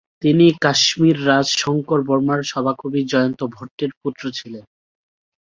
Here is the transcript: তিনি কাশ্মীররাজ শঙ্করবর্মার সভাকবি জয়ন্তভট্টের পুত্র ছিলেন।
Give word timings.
তিনি 0.23 0.45
কাশ্মীররাজ 0.61 1.47
শঙ্করবর্মার 1.61 2.41
সভাকবি 2.43 3.01
জয়ন্তভট্টের 3.11 3.91
পুত্র 4.01 4.23
ছিলেন। 4.37 4.65